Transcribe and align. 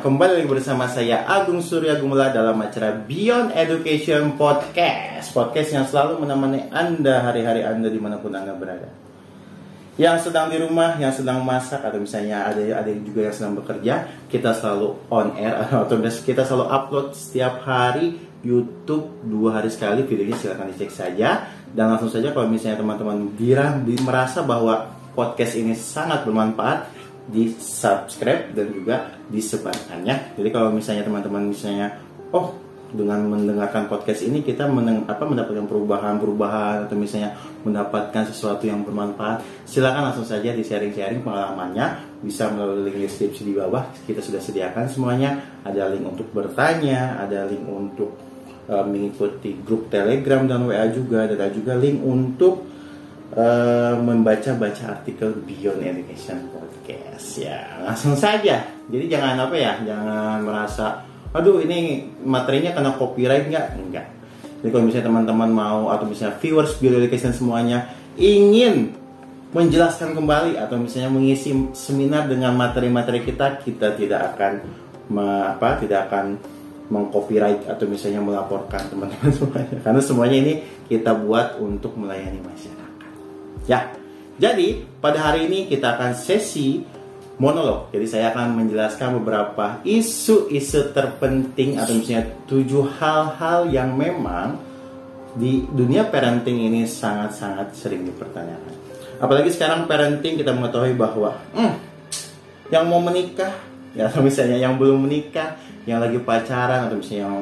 kembali 0.00 0.40
lagi 0.40 0.48
bersama 0.48 0.88
saya 0.88 1.28
Agung 1.28 1.60
Surya 1.60 2.00
Gumula 2.00 2.32
dalam 2.32 2.56
acara 2.56 2.96
Beyond 3.04 3.52
Education 3.52 4.32
Podcast. 4.32 5.28
Podcast 5.36 5.76
yang 5.76 5.84
selalu 5.84 6.24
menemani 6.24 6.72
Anda 6.72 7.20
hari-hari 7.20 7.60
Anda 7.68 7.92
di 7.92 8.00
mana 8.00 8.16
pun 8.16 8.32
Anda 8.32 8.56
berada. 8.56 8.88
Yang 10.00 10.32
sedang 10.32 10.48
di 10.48 10.56
rumah, 10.56 10.96
yang 10.96 11.12
sedang 11.12 11.44
masak 11.44 11.84
Atau 11.84 12.00
misalnya 12.00 12.48
ada 12.48 12.80
ada 12.80 12.88
juga 12.88 13.28
yang 13.28 13.36
sedang 13.36 13.58
bekerja 13.60 14.08
Kita 14.32 14.56
selalu 14.56 14.96
on 15.12 15.36
air 15.36 15.52
Atau 15.68 16.00
kita 16.00 16.48
selalu 16.48 16.72
upload 16.72 17.12
setiap 17.12 17.60
hari 17.68 18.16
YouTube 18.40 19.20
dua 19.20 19.60
hari 19.60 19.68
sekali 19.68 20.00
videonya 20.08 20.40
silahkan 20.40 20.72
dicek 20.72 20.88
saja. 20.88 21.44
Dan 21.76 21.92
langsung 21.92 22.08
saja 22.08 22.32
kalau 22.32 22.48
misalnya 22.48 22.80
teman-teman 22.80 23.36
merasa 24.00 24.40
bahwa 24.40 24.88
podcast 25.12 25.60
ini 25.60 25.76
sangat 25.76 26.24
bermanfaat 26.24 26.99
di 27.28 27.52
subscribe 27.58 28.54
dan 28.56 28.72
juga 28.72 29.18
disebarkannya. 29.28 30.38
Jadi 30.38 30.48
kalau 30.48 30.72
misalnya 30.72 31.04
teman-teman 31.04 31.52
misalnya, 31.52 32.00
oh 32.32 32.70
dengan 32.90 33.22
mendengarkan 33.30 33.86
podcast 33.86 34.26
ini 34.26 34.42
kita 34.42 34.66
meneng, 34.66 35.06
apa, 35.06 35.22
mendapatkan 35.22 35.66
perubahan-perubahan 35.70 36.90
atau 36.90 36.96
misalnya 36.98 37.38
mendapatkan 37.62 38.26
sesuatu 38.26 38.66
yang 38.66 38.82
bermanfaat, 38.82 39.46
silakan 39.62 40.10
langsung 40.10 40.26
saja 40.26 40.50
di 40.50 40.66
sharing-sharing 40.66 41.22
pengalamannya 41.22 42.18
bisa 42.20 42.50
melalui 42.50 42.90
link 42.90 43.06
deskripsi 43.06 43.46
di 43.46 43.54
bawah 43.54 43.86
kita 44.04 44.18
sudah 44.18 44.42
sediakan 44.42 44.90
semuanya. 44.90 45.38
Ada 45.62 45.94
link 45.94 46.04
untuk 46.04 46.28
bertanya, 46.34 47.22
ada 47.22 47.46
link 47.46 47.62
untuk 47.64 48.18
uh, 48.66 48.82
mengikuti 48.82 49.54
grup 49.62 49.86
Telegram 49.86 50.42
dan 50.50 50.66
WA 50.66 50.90
juga, 50.90 51.30
ada 51.30 51.46
juga 51.54 51.78
link 51.78 52.02
untuk 52.02 52.69
uh, 53.34 53.94
membaca-baca 54.00 55.00
artikel 55.00 55.34
Beyond 55.44 55.84
Education 55.84 56.50
podcast. 56.50 57.40
Ya 57.40 57.80
langsung 57.82 58.14
saja. 58.14 58.66
Jadi 58.90 59.04
jangan 59.06 59.38
apa 59.46 59.56
ya 59.58 59.78
jangan 59.82 60.42
merasa 60.42 61.06
aduh 61.30 61.62
ini 61.62 62.10
materinya 62.26 62.74
kena 62.74 62.94
copyright 62.98 63.46
nggak? 63.46 63.66
Enggak 63.78 64.20
jadi 64.60 64.70
kalau 64.76 64.84
misalnya 64.84 65.06
teman-teman 65.08 65.50
mau 65.50 65.88
atau 65.88 66.04
misalnya 66.04 66.36
viewers 66.36 66.76
education 66.76 67.32
semuanya 67.32 67.88
ingin 68.20 68.92
menjelaskan 69.56 70.12
kembali 70.12 70.60
atau 70.60 70.76
misalnya 70.76 71.10
mengisi 71.10 71.50
seminar 71.72 72.28
dengan 72.28 72.54
materi-materi 72.54 73.24
kita 73.24 73.64
kita 73.64 73.96
tidak 73.96 74.36
akan 74.36 74.52
apa 75.50 75.80
tidak 75.80 76.06
akan 76.06 76.38
mengcopyright 76.92 77.66
atau 77.66 77.88
misalnya 77.88 78.20
melaporkan 78.20 78.84
teman-teman 78.92 79.32
semuanya. 79.38 79.76
Karena 79.80 80.00
semuanya 80.04 80.36
ini 80.38 80.52
kita 80.86 81.16
buat 81.16 81.56
untuk 81.58 81.96
melayani 81.96 82.38
masyarakat 82.44 82.89
ya 83.70 84.00
jadi, 84.40 84.80
pada 85.04 85.20
hari 85.20 85.52
ini 85.52 85.68
kita 85.68 86.00
akan 86.00 86.16
sesi 86.16 86.80
monolog. 87.36 87.92
Jadi 87.92 88.06
saya 88.08 88.32
akan 88.32 88.56
menjelaskan 88.56 89.20
beberapa 89.20 89.84
isu-isu 89.84 90.96
terpenting 90.96 91.76
atau 91.76 91.92
misalnya 91.92 92.24
tujuh 92.48 92.88
hal-hal 92.96 93.68
yang 93.68 93.92
memang 93.92 94.56
di 95.36 95.68
dunia 95.68 96.08
parenting 96.08 96.56
ini 96.56 96.88
sangat-sangat 96.88 97.76
sering 97.76 98.08
dipertanyakan. 98.08 98.74
Apalagi 99.20 99.52
sekarang 99.52 99.84
parenting 99.84 100.40
kita 100.40 100.56
mengetahui 100.56 100.96
bahwa 100.96 101.36
hmm, 101.52 101.74
yang 102.72 102.88
mau 102.88 103.04
menikah, 103.04 103.52
ya 103.92 104.08
atau 104.08 104.24
misalnya 104.24 104.56
yang 104.56 104.80
belum 104.80 105.04
menikah, 105.04 105.60
yang 105.84 106.00
lagi 106.00 106.16
pacaran 106.16 106.88
atau 106.88 106.96
misalnya 106.96 107.28
yang 107.28 107.36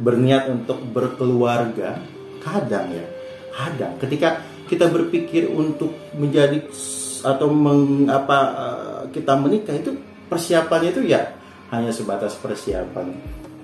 berniat 0.00 0.48
untuk 0.48 0.80
berkeluarga, 0.88 2.00
kadang 2.40 2.96
ya, 2.96 3.04
kadang 3.52 3.92
ketika 4.00 4.40
kita 4.70 4.86
berpikir 4.86 5.50
untuk 5.50 5.90
menjadi 6.14 6.62
atau 7.26 7.50
mengapa 7.50 8.38
uh, 8.54 9.02
kita 9.10 9.34
menikah 9.34 9.74
itu 9.74 9.98
persiapannya 10.30 10.94
itu 10.94 11.10
ya 11.10 11.34
hanya 11.74 11.90
sebatas 11.90 12.38
persiapan 12.38 13.10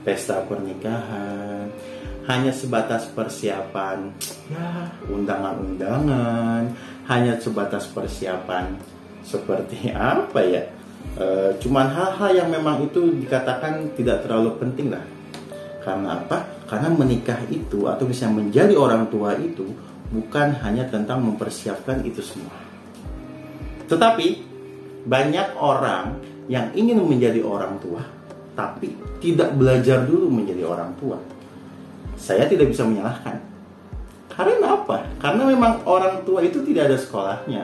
pesta 0.02 0.42
pernikahan 0.44 1.70
hanya 2.26 2.50
sebatas 2.50 3.06
persiapan 3.14 4.10
ya 4.50 4.90
undangan-undangan 5.06 6.74
hanya 7.06 7.38
sebatas 7.38 7.86
persiapan 7.86 8.74
seperti 9.26 9.90
apa 9.94 10.40
ya? 10.42 10.62
E, 11.18 11.26
cuman 11.58 11.90
hal-hal 11.90 12.30
yang 12.46 12.48
memang 12.50 12.86
itu 12.86 13.14
dikatakan 13.26 13.94
tidak 13.98 14.22
terlalu 14.26 14.54
penting 14.62 14.94
lah. 14.94 15.02
Karena 15.82 16.18
apa? 16.18 16.66
Karena 16.66 16.90
menikah 16.90 17.38
itu 17.46 17.86
atau 17.86 18.06
bisa 18.06 18.26
menjadi 18.26 18.74
orang 18.74 19.06
tua 19.06 19.38
itu 19.38 19.70
bukan 20.10 20.54
hanya 20.62 20.86
tentang 20.86 21.22
mempersiapkan 21.22 22.02
itu 22.06 22.22
semua. 22.22 22.54
Tetapi 23.86 24.26
banyak 25.06 25.54
orang 25.58 26.18
yang 26.50 26.70
ingin 26.74 27.02
menjadi 27.02 27.42
orang 27.42 27.78
tua 27.82 28.02
tapi 28.56 28.96
tidak 29.20 29.52
belajar 29.54 30.06
dulu 30.06 30.32
menjadi 30.32 30.64
orang 30.64 30.96
tua. 30.96 31.20
Saya 32.16 32.48
tidak 32.48 32.72
bisa 32.72 32.88
menyalahkan. 32.88 33.36
Karena 34.32 34.80
apa? 34.80 35.04
Karena 35.20 35.48
memang 35.48 35.84
orang 35.84 36.24
tua 36.24 36.40
itu 36.40 36.64
tidak 36.64 36.88
ada 36.92 36.96
sekolahnya. 36.96 37.62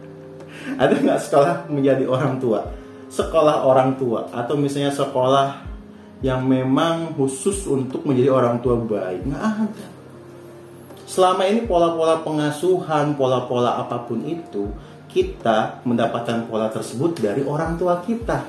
ada 0.82 0.94
nggak 0.96 1.20
sekolah 1.20 1.68
menjadi 1.68 2.08
orang 2.08 2.40
tua? 2.40 2.64
Sekolah 3.12 3.62
orang 3.68 3.94
tua 4.00 4.26
atau 4.32 4.58
misalnya 4.58 4.90
sekolah 4.90 5.62
yang 6.24 6.48
memang 6.48 7.12
khusus 7.12 7.68
untuk 7.68 8.08
menjadi 8.08 8.32
orang 8.32 8.64
tua 8.64 8.80
baik 8.80 9.28
nggak 9.28 9.44
ada 9.44 9.95
selama 11.16 11.48
ini 11.48 11.64
pola-pola 11.64 12.20
pengasuhan, 12.20 13.16
pola-pola 13.16 13.80
apa 13.80 14.04
pun 14.04 14.20
itu, 14.28 14.68
kita 15.08 15.80
mendapatkan 15.88 16.44
pola 16.44 16.68
tersebut 16.68 17.16
dari 17.16 17.40
orang 17.40 17.80
tua 17.80 18.04
kita. 18.04 18.44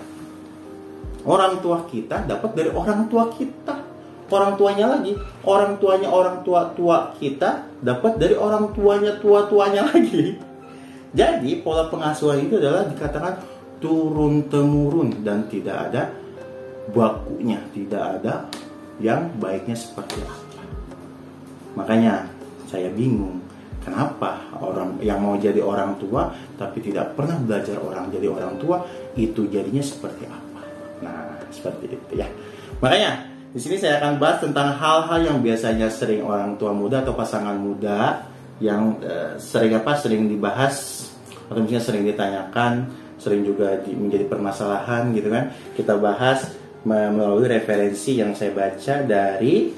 Orang 1.23 1.63
tua 1.63 1.88
kita 1.88 2.28
dapat 2.28 2.51
dari 2.59 2.67
orang 2.75 3.07
tua 3.07 3.31
kita. 3.31 3.88
Orang 4.28 4.59
tuanya 4.59 4.91
lagi, 4.91 5.16
orang 5.47 5.79
tuanya 5.79 6.11
orang 6.11 6.44
tua 6.44 6.75
tua 6.75 7.16
kita 7.16 7.63
dapat 7.79 8.19
dari 8.19 8.35
orang 8.35 8.75
tuanya 8.75 9.16
tua 9.23 9.47
tuanya 9.47 9.88
lagi. 9.88 10.35
Jadi 11.16 11.63
pola 11.63 11.88
pengasuhan 11.88 12.44
itu 12.44 12.59
adalah 12.59 12.84
dikatakan 12.91 13.39
turun 13.79 14.51
temurun 14.51 15.23
dan 15.23 15.47
tidak 15.47 15.88
ada 15.88 16.11
bakunya, 16.91 17.63
tidak 17.72 18.19
ada 18.19 18.44
yang 18.99 19.31
baiknya 19.39 19.79
seperti 19.79 20.19
apa. 20.19 20.63
Makanya 21.79 22.36
saya 22.67 22.91
bingung 22.91 23.39
kenapa 23.88 24.44
orang 24.59 25.00
yang 25.00 25.23
mau 25.23 25.39
jadi 25.39 25.63
orang 25.63 25.95
tua 25.95 26.35
tapi 26.59 26.83
tidak 26.83 27.16
pernah 27.16 27.39
belajar 27.39 27.79
orang 27.79 28.11
jadi 28.11 28.28
orang 28.28 28.59
tua 28.59 28.83
itu 29.16 29.47
jadinya 29.47 29.79
seperti 29.79 30.28
apa? 30.28 30.61
Nah 31.00 31.39
seperti 31.47 31.95
itu 31.95 32.13
ya. 32.19 32.28
Makanya 32.83 33.31
di 33.55 33.59
sini 33.63 33.79
saya 33.79 34.03
akan 34.03 34.19
bahas 34.19 34.44
tentang 34.44 34.75
hal-hal 34.75 35.19
yang 35.23 35.38
biasanya 35.39 35.88
sering 35.88 36.22
orang 36.22 36.59
tua 36.59 36.75
muda 36.75 37.00
atau 37.00 37.16
pasangan 37.16 37.55
muda 37.55 38.28
yang 38.59 38.99
uh, 38.99 39.39
sering 39.39 39.72
apa? 39.79 39.95
Sering 39.95 40.28
dibahas 40.28 41.07
atau 41.47 41.63
misalnya 41.63 41.84
sering 41.88 42.03
ditanyakan 42.03 42.91
sering 43.17 43.41
juga 43.41 43.81
di, 43.81 43.95
menjadi 43.97 44.28
permasalahan 44.29 45.16
gitu 45.16 45.31
kan? 45.31 45.49
Kita 45.73 45.95
bahas 45.97 46.53
melalui 46.88 47.49
referensi 47.49 48.19
yang 48.19 48.31
saya 48.38 48.53
baca 48.53 49.03
dari 49.03 49.73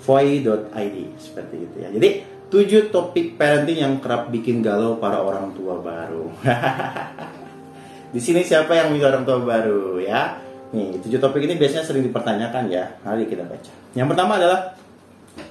voy.id 0.00 0.96
seperti 1.20 1.56
itu 1.60 1.76
ya. 1.80 1.88
Jadi 1.92 2.29
7 2.50 2.90
topik 2.90 3.38
parenting 3.38 3.78
yang 3.78 3.94
kerap 4.02 4.26
bikin 4.34 4.58
galau 4.58 4.98
para 4.98 5.22
orang 5.22 5.54
tua 5.54 5.78
baru. 5.78 6.26
Di 8.14 8.18
sini 8.18 8.42
siapa 8.42 8.74
yang 8.74 8.90
menjadi 8.90 9.14
orang 9.14 9.24
tua 9.24 9.38
baru 9.38 10.02
ya? 10.02 10.34
Nih, 10.74 10.98
7 10.98 11.22
topik 11.22 11.46
ini 11.46 11.54
biasanya 11.54 11.86
sering 11.86 12.02
dipertanyakan 12.02 12.66
ya. 12.66 12.98
Mari 13.06 13.30
kita 13.30 13.46
baca. 13.46 13.70
Yang 13.94 14.08
pertama 14.10 14.34
adalah 14.34 14.74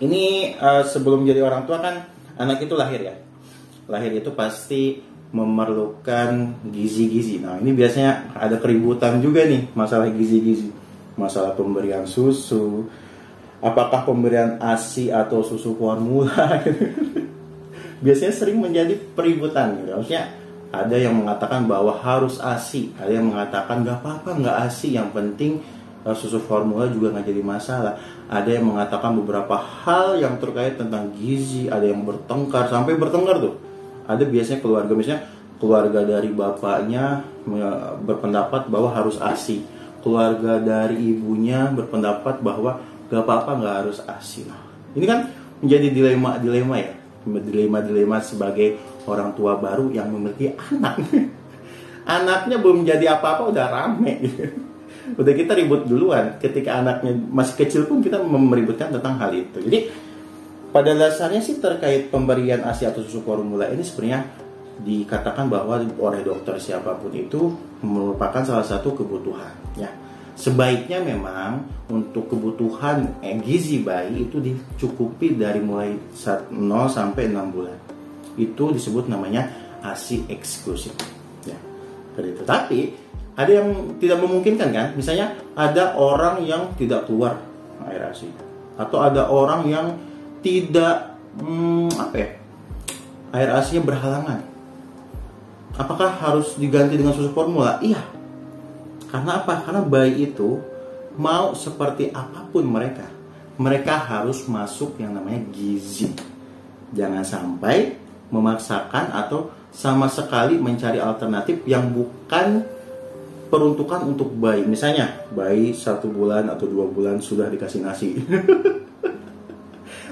ini 0.03 0.53
uh, 0.59 0.83
sebelum 0.83 1.23
jadi 1.23 1.39
orang 1.39 1.63
tua 1.63 1.79
kan 1.79 2.03
anak 2.35 2.67
itu 2.67 2.75
lahir 2.75 2.99
ya. 2.99 3.15
Lahir 3.87 4.11
itu 4.19 4.35
pasti 4.35 4.99
memerlukan 5.31 6.59
gizi-gizi. 6.67 7.39
Nah, 7.39 7.63
ini 7.63 7.71
biasanya 7.71 8.35
ada 8.35 8.59
keributan 8.59 9.23
juga 9.23 9.47
nih 9.47 9.71
masalah 9.71 10.11
gizi-gizi. 10.11 10.75
Masalah 11.15 11.55
pemberian 11.55 12.03
susu, 12.03 12.91
apakah 13.59 14.07
pemberian 14.07 14.55
ASI 14.59 15.11
atau 15.11 15.43
susu 15.43 15.75
formula 15.75 16.31
biasanya 18.03 18.33
sering 18.33 18.57
menjadi 18.59 18.95
peributan 19.13 19.75
gitu. 19.83 19.91
Maksudnya 19.99 20.31
ada 20.69 20.95
yang 20.95 21.17
mengatakan 21.17 21.67
bahwa 21.67 21.97
harus 21.97 22.39
ASI, 22.39 22.95
ada 22.95 23.11
yang 23.11 23.33
mengatakan 23.33 23.83
nggak 23.83 23.99
apa-apa 23.99 24.29
nggak 24.39 24.55
ASI, 24.69 24.95
yang 24.95 25.11
penting 25.11 25.59
uh, 26.05 26.15
susu 26.15 26.39
formula 26.39 26.87
juga 26.87 27.11
nggak 27.15 27.27
jadi 27.27 27.41
masalah. 27.43 27.93
Ada 28.29 28.61
yang 28.61 28.69
mengatakan 28.69 29.17
beberapa 29.17 29.57
hal 29.57 30.21
yang 30.21 30.37
terkait 30.37 30.77
tentang 30.77 31.11
gizi, 31.17 31.67
ada 31.67 31.83
yang 31.83 32.05
bertengkar 32.05 32.69
sampai 32.69 32.95
bertengkar 32.95 33.41
tuh. 33.41 33.55
Ada 34.05 34.23
biasanya 34.25 34.59
keluarga 34.61 34.93
misalnya 34.93 35.25
keluarga 35.59 35.99
dari 36.07 36.31
bapaknya 36.31 37.25
berpendapat 38.05 38.71
bahwa 38.71 38.93
harus 38.95 39.19
ASI, 39.19 39.65
keluarga 39.99 40.61
dari 40.61 41.11
ibunya 41.11 41.67
berpendapat 41.67 42.39
bahwa 42.39 42.79
gak 43.09 43.25
apa-apa 43.25 43.51
nggak 43.57 43.75
harus 43.83 43.99
asin 44.05 44.49
ini 44.97 45.05
kan 45.05 45.29
menjadi 45.61 45.87
dilema 45.91 46.39
dilema 46.39 46.75
ya. 46.79 46.93
Dilema 47.27 47.83
dilema 47.83 48.17
sebagai 48.23 48.79
orang 49.05 49.35
tua 49.37 49.59
baru 49.59 49.91
yang 49.93 50.09
memiliki 50.09 50.55
anak. 50.55 50.97
Anaknya 52.19 52.57
belum 52.57 52.87
jadi 52.87 53.19
apa-apa 53.19 53.53
udah 53.53 53.65
rame. 53.69 54.13
Udah 55.09 55.33
kita 55.33 55.57
ribut 55.57 55.89
duluan. 55.89 56.37
Ketika 56.37 56.85
anaknya 56.85 57.17
masih 57.33 57.65
kecil 57.65 57.89
pun 57.89 57.97
kita 57.97 58.21
meributkan 58.21 58.93
tentang 58.93 59.17
hal 59.17 59.33
itu. 59.33 59.57
Jadi 59.57 59.89
pada 60.69 60.93
dasarnya 60.93 61.41
sih 61.41 61.57
terkait 61.57 62.13
pemberian 62.13 62.61
ASI 62.61 62.85
atau 62.85 63.01
susu 63.01 63.25
formula 63.25 63.65
ini 63.73 63.81
sebenarnya 63.81 64.29
dikatakan 64.85 65.49
bahwa 65.49 65.81
oleh 65.81 66.21
dokter 66.21 66.61
siapa 66.61 66.93
pun 67.01 67.09
itu 67.09 67.41
merupakan 67.81 68.45
salah 68.45 68.61
satu 68.61 68.93
kebutuhan 68.93 69.49
ya 69.75 69.89
sebaiknya 70.39 71.03
memang 71.03 71.67
untuk 71.91 72.31
kebutuhan 72.31 73.19
eh, 73.19 73.35
gizi 73.43 73.83
bayi 73.83 74.23
itu 74.23 74.39
dicukupi 74.39 75.35
dari 75.35 75.59
mulai 75.59 75.99
0 76.15 76.55
sampai 76.87 77.27
6 77.27 77.51
bulan. 77.51 77.75
Itu 78.39 78.71
disebut 78.71 79.11
namanya 79.11 79.51
ASI 79.83 80.23
eksklusif 80.31 80.95
ya 81.43 81.55
seperti 82.11 82.43
tapi 82.43 82.79
ada 83.39 83.51
yang 83.51 83.95
tidak 83.99 84.19
memungkinkan 84.19 84.69
kan? 84.75 84.87
Misalnya 84.95 85.35
ada 85.55 85.95
orang 85.95 86.43
yang 86.43 86.75
tidak 86.75 87.07
keluar 87.07 87.39
air 87.87 88.03
ASI 88.11 88.27
atau 88.79 88.99
ada 88.99 89.27
orang 89.27 89.67
yang 89.67 89.95
tidak 90.39 91.15
hmm, 91.39 91.91
apa 91.99 92.15
ya 92.15 92.29
air 93.35 93.49
ASI 93.55 93.79
berhalangan. 93.83 94.43
Apakah 95.79 96.11
harus 96.11 96.59
diganti 96.59 96.99
dengan 96.99 97.15
susu 97.15 97.31
formula? 97.31 97.79
Iya 97.79 98.18
karena 99.09 99.41
apa? 99.41 99.65
Karena 99.65 99.81
bayi 99.81 100.29
itu 100.29 100.61
mau 101.17 101.57
seperti 101.57 102.13
apa 102.13 102.45
pun 102.47 102.63
mereka, 102.63 103.09
mereka 103.57 103.97
harus 103.97 104.45
masuk 104.45 105.01
yang 105.01 105.17
namanya 105.17 105.41
gizi. 105.49 106.13
Jangan 106.93 107.25
sampai 107.25 107.97
memaksakan 108.29 109.13
atau 109.13 109.49
sama 109.69 110.09
sekali 110.09 110.57
mencari 110.57 111.01
alternatif 111.01 111.65
yang 111.65 111.89
bukan 111.89 112.65
peruntukan 113.49 114.05
untuk 114.05 114.29
bayi. 114.37 114.65
Misalnya, 114.65 115.25
bayi 115.33 115.73
satu 115.73 116.09
bulan 116.09 116.45
atau 116.49 116.69
dua 116.69 116.85
bulan 116.85 117.17
sudah 117.17 117.49
dikasih 117.49 117.81
nasi. 117.81 118.13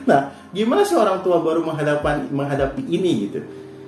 nah, 0.09 0.33
gimana 0.49 0.81
seorang 0.81 1.21
tua 1.21 1.41
baru 1.41 1.61
menghadapi, 1.61 2.33
menghadapi 2.33 2.81
ini 2.89 3.29
gitu? 3.29 3.39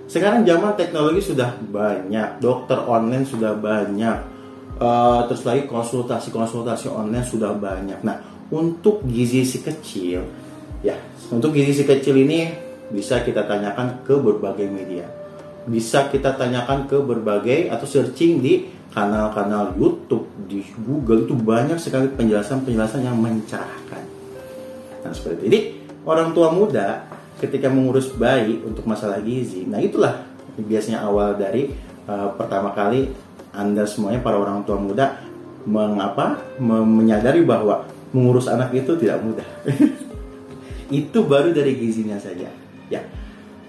Sekarang 0.09 0.45
zaman 0.45 0.73
teknologi 0.73 1.21
sudah 1.21 1.53
banyak, 1.69 2.41
dokter 2.41 2.81
online 2.81 3.29
sudah 3.29 3.53
banyak, 3.53 4.38
Uh, 4.79 5.27
terus 5.27 5.43
lagi 5.43 5.67
konsultasi-konsultasi 5.67 6.87
online 6.87 7.27
sudah 7.27 7.51
banyak. 7.51 7.99
Nah, 7.99 8.23
untuk 8.47 9.03
gizi 9.03 9.43
si 9.43 9.59
kecil, 9.59 10.23
ya, 10.79 10.95
untuk 11.27 11.51
gizi 11.51 11.75
si 11.75 11.83
kecil 11.83 12.15
ini 12.15 12.47
bisa 12.87 13.19
kita 13.19 13.43
tanyakan 13.43 14.07
ke 14.07 14.15
berbagai 14.15 14.71
media. 14.71 15.03
Bisa 15.67 16.07
kita 16.07 16.31
tanyakan 16.39 16.87
ke 16.87 16.95
berbagai 16.95 17.67
atau 17.67 17.83
searching 17.83 18.39
di 18.39 18.71
kanal-kanal 18.95 19.75
YouTube, 19.75 20.31
di 20.47 20.63
Google 20.79 21.27
itu 21.27 21.35
banyak 21.35 21.75
sekali 21.75 22.07
penjelasan-penjelasan 22.15 23.03
yang 23.03 23.19
mencerahkan. 23.19 24.03
Nah, 25.03 25.11
seperti 25.11 25.35
itu. 25.35 25.43
Jadi, 25.51 25.59
orang 26.07 26.31
tua 26.31 26.55
muda 26.55 27.03
ketika 27.35 27.67
mengurus 27.67 28.15
bayi 28.15 28.63
untuk 28.63 28.87
masalah 28.87 29.19
gizi, 29.19 29.67
nah 29.67 29.79
itulah 29.79 30.23
biasanya 30.55 31.03
awal 31.03 31.35
dari 31.35 31.71
uh, 32.07 32.31
pertama 32.35 32.71
kali 32.71 33.11
anda 33.53 33.83
semuanya 33.85 34.21
para 34.21 34.37
orang 34.37 34.61
tua 34.63 34.77
muda 34.77 35.19
mengapa 35.65 36.39
menyadari 36.61 37.43
bahwa 37.43 37.85
mengurus 38.15 38.49
anak 38.49 38.73
itu 38.73 38.97
tidak 38.97 39.21
mudah. 39.21 39.45
itu 40.89 41.19
baru 41.21 41.53
dari 41.53 41.77
gizinya 41.77 42.17
saja. 42.17 42.49
Ya. 42.89 43.01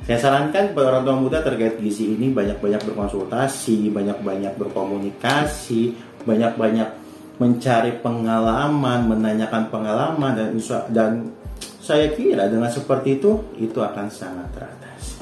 Saya 0.08 0.16
sarankan 0.16 0.72
para 0.72 0.96
orang 0.96 1.04
tua 1.04 1.16
muda 1.20 1.38
terkait 1.44 1.76
gizi 1.76 2.16
ini 2.16 2.32
banyak-banyak 2.32 2.80
berkonsultasi, 2.88 3.92
banyak-banyak 3.92 4.56
berkomunikasi, 4.56 5.92
banyak-banyak 6.24 6.88
mencari 7.36 8.00
pengalaman, 8.00 9.08
menanyakan 9.08 9.68
pengalaman 9.68 10.32
dan 10.36 10.48
dan 10.92 11.10
saya 11.80 12.12
kira 12.16 12.48
dengan 12.48 12.68
seperti 12.72 13.20
itu 13.20 13.44
itu 13.60 13.76
akan 13.80 14.08
sangat 14.08 14.48
teratasi. 14.56 15.20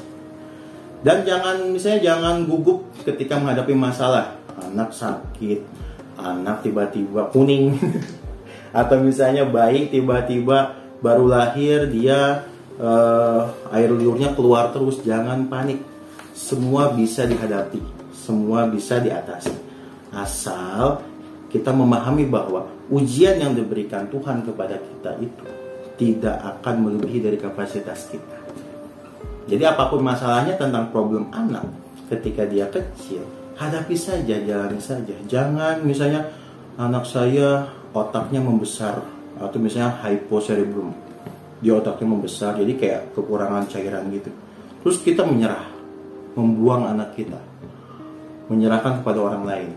Dan 1.03 1.23
jangan 1.27 1.71
misalnya 1.71 2.15
jangan 2.15 2.47
gugup 2.47 2.87
ketika 3.03 3.39
menghadapi 3.39 3.71
masalah 3.75 4.38
anak 4.59 4.91
sakit 4.91 5.59
anak 6.19 6.61
tiba-tiba 6.67 7.31
kuning. 7.31 7.75
Atau 8.79 9.01
misalnya 9.01 9.47
bayi 9.49 9.89
tiba-tiba 9.89 10.77
baru 10.99 11.25
lahir 11.31 11.89
dia 11.89 12.43
uh, 12.77 13.49
air 13.71 13.89
liurnya 13.89 14.35
keluar 14.35 14.69
terus 14.75 15.01
jangan 15.01 15.47
panik. 15.47 15.81
Semua 16.35 16.93
bisa 16.93 17.25
dihadapi 17.27 17.99
semua 18.29 18.69
bisa 18.69 19.01
diatasi. 19.01 19.57
Asal 20.13 21.01
kita 21.49 21.73
memahami 21.73 22.29
bahwa 22.29 22.69
ujian 22.93 23.41
yang 23.41 23.57
diberikan 23.57 24.05
Tuhan 24.05 24.45
kepada 24.45 24.77
kita 24.77 25.17
itu 25.17 25.45
tidak 25.97 26.37
akan 26.37 26.85
melebihi 26.85 27.25
dari 27.25 27.37
kapasitas 27.41 28.05
kita. 28.13 28.37
Jadi 29.49 29.65
apa 29.65 29.89
pun 29.89 30.05
masalahnya 30.05 30.53
tentang 30.61 30.93
problem 30.93 31.33
anak 31.33 31.65
ketika 32.13 32.45
dia 32.45 32.69
kecil, 32.69 33.25
hadapi 33.59 33.95
saja 33.99 34.39
jalani 34.39 34.79
saja. 34.79 35.13
Jangan 35.27 35.83
misalnya 35.83 36.31
anak 36.79 37.03
saya 37.03 37.67
otaknya 37.91 38.39
membesar 38.39 39.03
atau 39.35 39.57
misalnya 39.59 39.99
hypocerebrum 40.03 40.95
dia 41.59 41.75
otaknya 41.75 42.07
membesar 42.07 42.55
jadi 42.55 42.73
kayak 42.79 43.01
kekurangan 43.15 43.67
cairan 43.67 44.07
gitu. 44.15 44.31
Terus 44.79 44.97
kita 45.03 45.27
menyerah 45.27 45.67
membuang 46.39 46.87
anak 46.87 47.19
kita 47.19 47.39
menyerahkan 48.47 49.03
kepada 49.03 49.19
orang 49.19 49.43
lain 49.43 49.71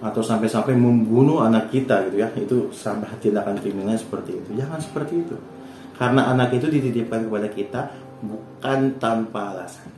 atau 0.00 0.20
sampai-sampai 0.24 0.72
membunuh 0.72 1.44
anak 1.44 1.68
kita 1.68 2.08
gitu 2.08 2.24
ya. 2.24 2.28
Itu 2.32 2.72
sampai 2.72 3.20
tindakan 3.20 3.60
kriminal 3.60 4.00
seperti 4.00 4.32
itu. 4.32 4.50
Jangan 4.56 4.80
seperti 4.80 5.14
itu. 5.20 5.36
Karena 5.96 6.32
anak 6.32 6.56
itu 6.56 6.68
dititipkan 6.72 7.28
kepada 7.28 7.48
kita 7.52 7.80
bukan 8.24 8.96
tanpa 8.96 9.52
alasan. 9.52 9.92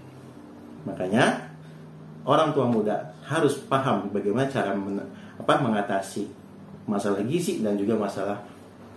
Makanya 0.87 1.55
orang 2.26 2.50
tua 2.55 2.67
muda 2.67 3.17
harus 3.28 3.60
paham 3.69 4.08
bagaimana 4.08 4.48
cara 4.48 4.72
men, 4.72 5.04
apa 5.36 5.60
mengatasi 5.60 6.25
masalah 6.88 7.20
gizi 7.28 7.60
dan 7.60 7.76
juga 7.76 8.00
masalah 8.00 8.40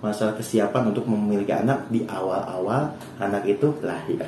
masalah 0.02 0.34
kesiapan 0.40 0.90
untuk 0.90 1.06
memiliki 1.06 1.54
anak 1.54 1.86
di 1.94 2.02
awal-awal 2.10 2.96
anak 3.22 3.46
itu 3.46 3.70
lahir. 3.86 4.24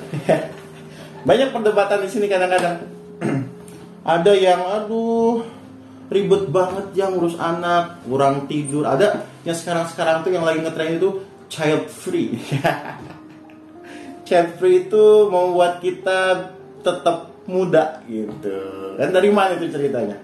Banyak 1.27 1.50
perdebatan 1.50 2.05
di 2.05 2.10
sini 2.12 2.29
kadang-kadang. 2.29 2.83
ada 4.03 4.33
yang 4.36 4.62
aduh 4.62 5.41
ribet 6.13 6.45
banget 6.53 6.93
yang 6.93 7.17
ngurus 7.17 7.39
anak, 7.41 8.05
kurang 8.05 8.45
tidur. 8.45 8.86
Ada 8.86 9.25
yang 9.41 9.57
sekarang-sekarang 9.57 10.22
tuh 10.22 10.31
yang 10.36 10.45
lagi 10.45 10.62
ngetren 10.62 11.01
itu 11.01 11.25
child 11.50 11.89
free. 11.89 12.38
child 14.29 14.62
free 14.62 14.86
itu 14.86 15.05
membuat 15.31 15.81
kita 15.81 16.53
tetap 16.86 17.32
muda 17.47 18.00
gitu. 18.07 18.59
Kan 18.95 19.09
dari 19.12 19.29
mana 19.31 19.59
itu 19.59 19.67
ceritanya? 19.67 20.17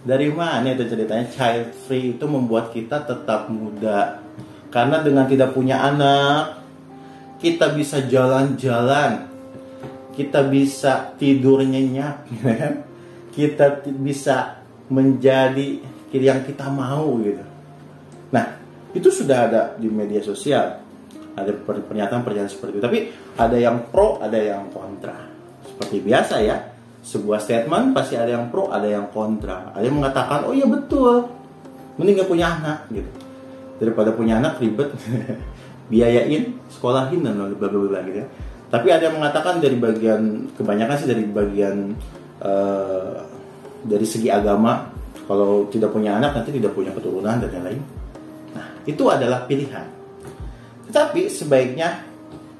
Dari 0.00 0.28
mana 0.32 0.72
itu 0.72 0.86
ceritanya? 0.86 1.26
Child 1.28 1.66
free 1.86 2.16
itu 2.16 2.24
membuat 2.24 2.72
kita 2.72 3.02
tetap 3.04 3.50
muda. 3.50 4.22
Karena 4.70 5.02
dengan 5.02 5.26
tidak 5.26 5.52
punya 5.52 5.82
anak 5.82 6.62
kita 7.42 7.74
bisa 7.74 8.04
jalan-jalan. 8.06 9.26
Kita 10.14 10.44
bisa 10.46 11.16
tidur 11.16 11.64
nyenyak 11.64 12.28
kita 13.36 13.86
bisa 13.88 14.60
menjadi 14.90 15.80
yang 16.12 16.42
kita 16.44 16.66
mau 16.68 17.16
gitu. 17.22 17.40
Nah 18.34 18.58
itu 18.92 19.08
sudah 19.08 19.38
ada 19.48 19.62
di 19.78 19.88
media 19.88 20.20
sosial. 20.20 20.82
Ada 21.38 21.54
pernyataan-pernyataan 21.64 22.52
seperti 22.52 22.72
itu. 22.76 22.84
Tapi 22.84 22.98
ada 23.38 23.56
yang 23.56 23.88
pro 23.88 24.20
ada 24.20 24.36
yang 24.36 24.68
kontra 24.74 25.29
seperti 25.80 26.04
biasa 26.04 26.44
ya. 26.44 26.60
Sebuah 27.00 27.40
statement 27.40 27.96
pasti 27.96 28.20
ada 28.20 28.36
yang 28.36 28.52
pro 28.52 28.68
ada 28.68 28.84
yang 28.84 29.08
kontra. 29.08 29.72
Ada 29.72 29.88
yang 29.88 29.96
mengatakan 29.96 30.44
oh 30.44 30.52
iya 30.52 30.68
betul. 30.68 31.24
Mending 31.96 32.20
gak 32.20 32.28
punya 32.28 32.52
anak 32.60 32.84
gitu. 32.92 33.08
Daripada 33.80 34.12
punya 34.12 34.36
anak 34.36 34.60
ribet. 34.60 34.92
Biayain 35.90 36.60
sekolahin 36.68 37.24
dan 37.24 37.40
bla 37.40 37.68
bla 37.72 38.00
gitu 38.04 38.20
ya. 38.20 38.28
Tapi 38.68 38.92
ada 38.92 39.08
yang 39.08 39.16
mengatakan 39.16 39.58
dari 39.58 39.80
bagian 39.80 40.52
kebanyakan 40.54 40.94
sih 41.00 41.08
dari 41.08 41.24
bagian 41.24 41.96
uh, 42.44 43.18
dari 43.82 44.06
segi 44.06 44.28
agama 44.28 44.92
kalau 45.24 45.66
tidak 45.72 45.90
punya 45.90 46.20
anak 46.20 46.36
nanti 46.36 46.52
tidak 46.54 46.76
punya 46.76 46.92
keturunan 46.92 47.40
dan 47.40 47.48
lain-lain. 47.50 47.82
Nah 48.52 48.66
itu 48.84 49.02
adalah 49.08 49.48
pilihan. 49.48 49.88
Tetapi 50.86 51.26
sebaiknya 51.26 52.09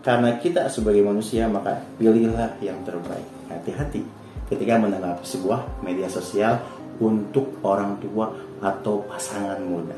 karena 0.00 0.40
kita 0.40 0.68
sebagai 0.72 1.04
manusia 1.04 1.44
maka 1.46 1.84
pilihlah 2.00 2.56
yang 2.64 2.80
terbaik. 2.84 3.26
Hati-hati 3.52 4.00
ketika 4.48 4.80
menanggapi 4.80 5.22
sebuah 5.22 5.84
media 5.84 6.08
sosial 6.08 6.58
untuk 7.00 7.60
orang 7.64 8.00
tua 8.00 8.32
atau 8.60 9.04
pasangan 9.08 9.60
muda. 9.60 9.96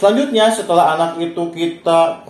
Selanjutnya 0.00 0.48
setelah 0.48 0.96
anak 0.96 1.20
itu 1.20 1.52
kita 1.52 2.24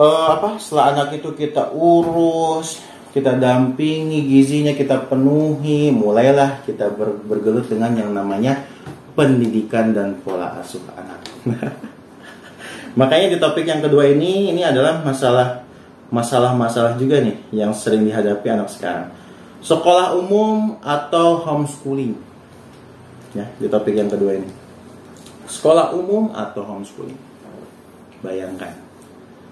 uh, 0.00 0.26
apa? 0.32 0.56
Setelah 0.56 0.96
anak 0.96 1.20
itu 1.20 1.36
kita 1.36 1.76
urus, 1.76 2.80
kita 3.12 3.36
dampingi 3.36 4.24
gizinya 4.24 4.72
kita 4.72 5.04
penuhi, 5.04 5.92
mulailah 5.92 6.64
kita 6.64 6.88
ber, 6.88 7.20
bergelut 7.20 7.68
dengan 7.68 7.92
yang 7.92 8.16
namanya 8.16 8.64
pendidikan 9.12 9.92
dan 9.92 10.24
pola 10.24 10.56
asuh 10.56 10.80
anak. 10.96 11.20
Makanya 13.00 13.36
di 13.36 13.36
topik 13.36 13.68
yang 13.68 13.84
kedua 13.84 14.08
ini 14.08 14.48
ini 14.48 14.64
adalah 14.64 15.04
masalah 15.04 15.60
masalah-masalah 16.08 16.96
juga 16.96 17.20
nih 17.20 17.36
yang 17.52 17.76
sering 17.76 18.08
dihadapi 18.08 18.48
anak 18.48 18.72
sekarang. 18.72 19.12
Sekolah 19.60 20.16
umum 20.16 20.80
atau 20.80 21.44
homeschooling. 21.44 22.16
Ya, 23.36 23.52
di 23.60 23.68
topik 23.68 23.92
yang 23.92 24.08
kedua 24.08 24.40
ini. 24.40 24.59
Sekolah 25.50 25.90
umum 25.98 26.30
atau 26.30 26.62
homeschooling. 26.62 27.18
Bayangkan. 28.22 28.70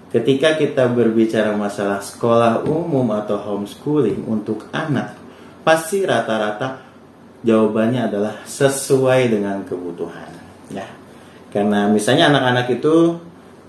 Ketika 0.09 0.55
kita 0.57 0.89
berbicara 0.89 1.53
masalah 1.53 2.01
sekolah 2.01 2.65
umum 2.65 3.13
atau 3.13 3.37
homeschooling 3.37 4.25
untuk 4.25 4.65
anak, 4.71 5.19
pasti 5.61 6.01
rata-rata 6.07 6.81
jawabannya 7.43 8.09
adalah 8.09 8.41
sesuai 8.47 9.29
dengan 9.29 9.61
kebutuhan. 9.67 10.31
Ya. 10.71 10.87
Karena 11.53 11.91
misalnya 11.91 12.33
anak-anak 12.33 12.79
itu 12.79 13.19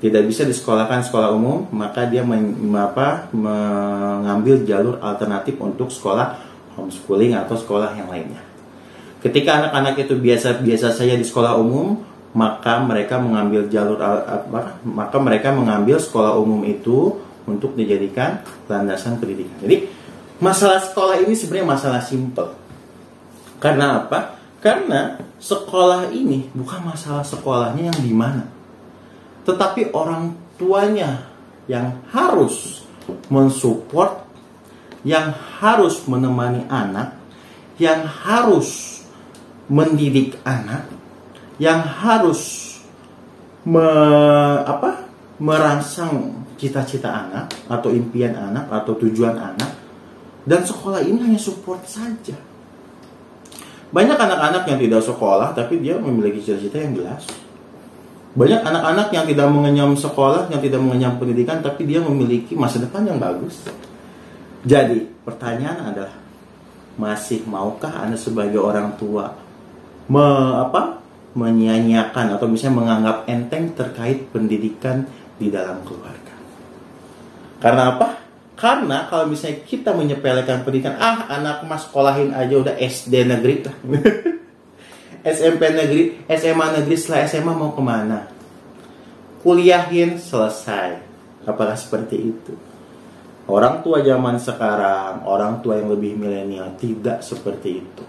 tidak 0.01 0.25
bisa 0.33 0.49
disekolahkan 0.49 1.05
sekolah 1.05 1.29
umum, 1.37 1.69
maka 1.77 2.09
dia 2.09 2.25
men, 2.25 2.57
apa, 2.73 3.29
mengambil 3.37 4.65
jalur 4.65 4.97
alternatif 5.05 5.61
untuk 5.61 5.93
sekolah 5.93 6.41
homeschooling 6.79 7.37
atau 7.37 7.53
sekolah 7.53 7.93
yang 8.01 8.09
lainnya. 8.09 8.41
Ketika 9.21 9.61
anak-anak 9.61 10.01
itu 10.01 10.17
biasa-biasa 10.17 10.97
saja 10.97 11.13
di 11.13 11.25
sekolah 11.25 11.53
umum, 11.61 12.01
maka 12.31 12.79
mereka 12.83 13.19
mengambil 13.19 13.67
jalur 13.67 13.99
apa, 13.99 14.79
maka 14.87 15.17
mereka 15.19 15.51
mengambil 15.51 15.99
sekolah 15.99 16.39
umum 16.39 16.63
itu 16.63 17.19
untuk 17.49 17.75
dijadikan 17.75 18.47
landasan 18.71 19.19
pendidikan. 19.19 19.59
Jadi 19.63 19.91
masalah 20.39 20.79
sekolah 20.79 21.19
ini 21.23 21.35
sebenarnya 21.35 21.69
masalah 21.69 22.03
simple. 22.05 22.55
Karena 23.59 24.07
apa? 24.07 24.39
Karena 24.63 25.19
sekolah 25.41 26.13
ini 26.13 26.53
bukan 26.53 26.85
masalah 26.85 27.25
sekolahnya 27.25 27.91
yang 27.91 28.01
di 28.01 28.15
mana 28.15 28.61
tetapi 29.45 29.91
orang 29.97 30.37
tuanya 30.61 31.27
yang 31.65 32.05
harus 32.13 32.85
mensupport, 33.33 34.21
yang 35.07 35.33
harus 35.59 36.05
menemani 36.05 36.69
anak, 36.69 37.17
yang 37.81 38.05
harus 38.05 39.01
mendidik 39.71 40.37
anak, 40.45 40.87
yang 41.61 41.85
harus 41.85 42.73
me, 43.69 43.85
apa, 44.65 45.05
merangsang 45.37 46.43
cita-cita 46.57 47.09
anak 47.09 47.53
atau 47.69 47.93
impian 47.93 48.33
anak 48.33 48.69
atau 48.69 48.97
tujuan 48.97 49.37
anak 49.37 49.71
dan 50.45 50.61
sekolah 50.65 51.05
ini 51.05 51.21
hanya 51.21 51.41
support 51.41 51.85
saja. 51.85 52.37
Banyak 53.91 54.17
anak-anak 54.17 54.65
yang 54.71 54.79
tidak 54.81 55.03
sekolah 55.05 55.53
tapi 55.53 55.81
dia 55.85 56.01
memiliki 56.01 56.41
cita-cita 56.41 56.81
yang 56.81 56.95
jelas 56.97 57.25
banyak 58.31 58.63
anak-anak 58.63 59.11
yang 59.11 59.27
tidak 59.27 59.51
mengenyam 59.51 59.91
sekolah, 59.99 60.47
yang 60.55 60.63
tidak 60.63 60.79
mengenyam 60.79 61.19
pendidikan, 61.19 61.59
tapi 61.59 61.83
dia 61.83 61.99
memiliki 61.99 62.55
masa 62.55 62.79
depan 62.79 63.03
yang 63.03 63.19
bagus. 63.19 63.67
Jadi, 64.63 65.03
pertanyaan 65.27 65.91
adalah, 65.91 66.15
masih 66.95 67.43
maukah 67.51 67.91
Anda 67.91 68.15
sebagai 68.15 68.63
orang 68.63 68.95
tua 68.95 69.35
me, 70.07 70.27
apa, 70.63 71.00
menyanyiakan 71.37 72.37
atau 72.37 72.47
misalnya 72.51 72.77
menganggap 72.83 73.17
enteng 73.31 73.75
terkait 73.75 74.31
pendidikan 74.35 75.07
di 75.39 75.49
dalam 75.49 75.83
keluarga? 75.87 76.35
Karena 77.61 77.97
apa? 77.97 78.09
Karena 78.61 79.09
kalau 79.09 79.25
misalnya 79.25 79.65
kita 79.65 79.97
menyepelekan 79.97 80.69
pendidikan, 80.69 81.01
ah 81.01 81.25
anak 81.33 81.65
mas 81.65 81.89
sekolahin 81.89 82.37
aja 82.37 82.55
udah 82.61 82.75
SD 82.77 83.25
negeri 83.25 83.55
lah. 83.65 83.77
SMP 85.21 85.63
negeri, 85.73 86.29
SMA 86.29 86.67
negeri 86.81 86.97
setelah 86.97 87.25
SMA 87.25 87.53
mau 87.57 87.73
ke 87.73 87.83
mana? 87.85 88.29
Kuliahin 89.41 90.21
selesai. 90.21 91.01
Apakah 91.49 91.73
seperti 91.73 92.17
itu? 92.21 92.53
Orang 93.49 93.81
tua 93.81 94.05
zaman 94.05 94.37
sekarang, 94.37 95.25
orang 95.25 95.65
tua 95.65 95.81
yang 95.81 95.89
lebih 95.91 96.15
milenial 96.21 96.77
tidak 96.77 97.25
seperti 97.25 97.81
itu. 97.81 98.05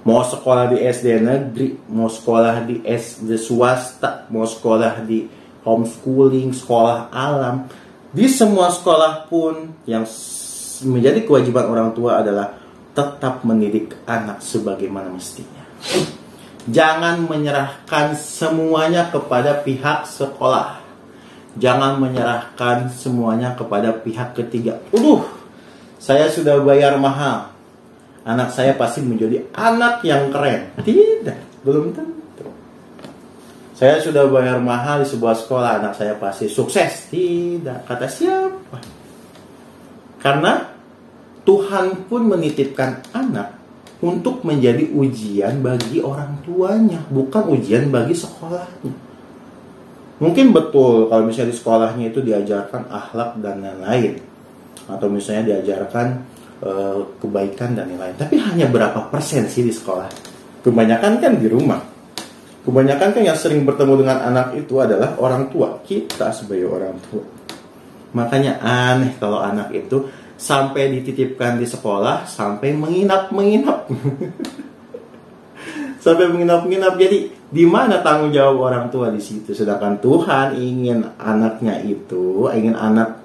Mau 0.00 0.24
sekolah 0.24 0.72
di 0.72 0.80
SD 0.80 1.20
negeri, 1.20 1.76
mau 1.92 2.08
sekolah 2.08 2.64
di 2.64 2.80
SD 2.80 3.36
swasta, 3.36 4.24
mau 4.32 4.48
sekolah 4.48 5.04
di 5.04 5.28
homeschooling, 5.60 6.56
sekolah 6.56 7.12
alam, 7.12 7.68
di 8.10 8.24
semua 8.26 8.72
sekolah 8.72 9.28
pun 9.28 9.84
yang 9.84 10.08
menjadi 10.88 11.20
kewajiban 11.28 11.68
orang 11.68 11.92
tua 11.92 12.24
adalah 12.24 12.56
tetap 12.96 13.44
mendidik 13.44 13.92
anak 14.08 14.40
sebagaimana 14.40 15.12
mestinya. 15.12 15.62
Jangan 16.66 17.28
menyerahkan 17.28 18.16
semuanya 18.16 19.08
kepada 19.08 19.60
pihak 19.60 20.08
sekolah. 20.08 20.80
Jangan 21.60 21.98
menyerahkan 21.98 22.88
semuanya 22.94 23.52
kepada 23.58 23.94
pihak 23.94 24.38
ketiga. 24.38 24.78
Uduh, 24.94 25.26
saya 25.98 26.30
sudah 26.30 26.62
bayar 26.62 26.94
mahal. 26.96 27.49
Anak 28.20 28.52
saya 28.52 28.76
pasti 28.76 29.00
menjadi 29.00 29.48
anak 29.56 30.04
yang 30.04 30.28
keren. 30.28 30.76
Tidak, 30.84 31.64
belum 31.64 31.96
tentu. 31.96 32.46
Saya 33.72 33.96
sudah 33.96 34.28
bayar 34.28 34.60
mahal 34.60 35.00
di 35.00 35.08
sebuah 35.08 35.40
sekolah, 35.40 35.80
anak 35.80 35.96
saya 35.96 36.12
pasti 36.20 36.52
sukses. 36.52 37.08
Tidak, 37.08 37.88
kata 37.88 38.04
siapa? 38.04 38.76
Karena 40.20 40.68
Tuhan 41.48 42.04
pun 42.04 42.28
menitipkan 42.28 43.00
anak 43.16 43.56
untuk 44.04 44.44
menjadi 44.44 44.84
ujian 44.92 45.64
bagi 45.64 46.04
orang 46.04 46.44
tuanya, 46.44 47.00
bukan 47.08 47.56
ujian 47.56 47.88
bagi 47.88 48.12
sekolahnya. 48.12 48.92
Mungkin 50.20 50.52
betul 50.52 51.08
kalau 51.08 51.24
misalnya 51.24 51.52
di 51.52 51.56
sekolahnya 51.56 52.04
itu 52.12 52.20
diajarkan 52.20 52.92
akhlak 52.92 53.40
dan 53.40 53.64
lain-lain, 53.64 54.20
atau 54.84 55.08
misalnya 55.08 55.56
diajarkan 55.56 56.20
e, 56.60 56.70
kebaikan 57.18 57.74
dan 57.74 57.90
lain-lain. 57.90 58.16
Tapi 58.16 58.36
hanya 58.38 58.68
berapa 58.68 59.08
persen 59.08 59.48
sih 59.48 59.64
di 59.64 59.72
sekolah? 59.72 60.08
Kebanyakan 60.60 61.12
kan 61.18 61.32
di 61.40 61.48
rumah. 61.48 61.80
Kebanyakan 62.60 63.08
kan 63.16 63.22
yang 63.24 63.38
sering 63.40 63.64
bertemu 63.64 64.04
dengan 64.04 64.20
anak 64.20 64.52
itu 64.52 64.76
adalah 64.76 65.16
orang 65.16 65.48
tua 65.48 65.80
kita 65.80 66.28
sebagai 66.30 66.68
orang 66.68 66.96
tua. 67.08 67.24
Makanya 68.12 68.60
aneh 68.60 69.16
kalau 69.16 69.40
anak 69.40 69.72
itu 69.72 70.12
sampai 70.36 70.92
dititipkan 71.00 71.56
di 71.56 71.64
sekolah 71.64 72.28
sampai 72.28 72.76
menginap-menginap. 72.76 73.88
sampai 76.04 76.28
menginap-menginap. 76.28 77.00
Jadi 77.00 77.18
di 77.50 77.64
mana 77.64 78.00
tanggung 78.00 78.32
jawab 78.32 78.72
orang 78.72 78.86
tua 78.88 79.08
di 79.08 79.20
situ? 79.20 79.56
Sedangkan 79.56 80.00
Tuhan 80.00 80.56
ingin 80.56 81.04
anaknya 81.20 81.80
itu, 81.84 82.48
ingin 82.52 82.76
anak 82.76 83.20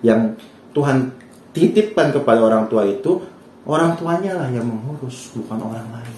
yang 0.00 0.36
Tuhan 0.72 1.19
titipkan 1.52 2.14
kepada 2.14 2.40
orang 2.42 2.70
tua 2.70 2.86
itu, 2.86 3.22
orang 3.66 3.98
tuanya 3.98 4.38
lah 4.38 4.48
yang 4.50 4.66
mengurus, 4.66 5.34
bukan 5.34 5.58
orang 5.58 5.86
lain. 5.90 6.16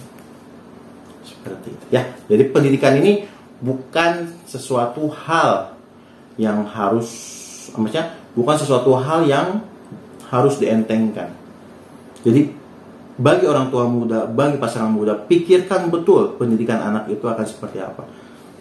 Seperti 1.24 1.68
itu. 1.72 1.84
Ya, 1.90 2.12
jadi 2.28 2.48
pendidikan 2.52 2.98
ini 3.00 3.26
bukan 3.62 4.28
sesuatu 4.44 5.06
hal 5.08 5.78
yang 6.40 6.64
harus 6.66 7.08
maksudnya 7.76 8.16
bukan 8.34 8.56
sesuatu 8.58 8.96
hal 8.98 9.28
yang 9.28 9.62
harus 10.32 10.56
dientengkan. 10.58 11.30
Jadi 12.24 12.48
bagi 13.20 13.44
orang 13.44 13.68
tua 13.68 13.84
muda, 13.84 14.24
bagi 14.24 14.56
pasangan 14.56 14.88
muda, 14.88 15.14
pikirkan 15.14 15.92
betul 15.92 16.34
pendidikan 16.40 16.80
anak 16.80 17.12
itu 17.12 17.22
akan 17.28 17.44
seperti 17.44 17.78
apa. 17.78 18.08